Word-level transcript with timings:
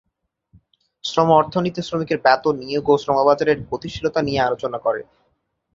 শ্রম 1.03 1.29
অর্থনীতি 1.39 1.81
শ্রমিকের 1.83 2.19
বেতন, 2.25 2.55
নিয়োগ 2.61 2.85
ও 2.89 2.95
শ্রম 3.03 3.17
বাজারের 3.27 3.57
গতিশীলতা 3.71 4.19
নিয়ে 4.27 4.45
আলোচনা 4.47 4.77
করে। 4.85 5.01